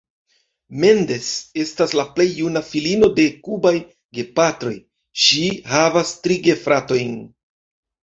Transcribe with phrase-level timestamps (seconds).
[0.83, 1.27] Mendes
[1.63, 3.75] estas la plej juna filino de kubaj
[4.23, 4.75] gepatroj,
[5.29, 7.19] ŝi havas tri gefratojn.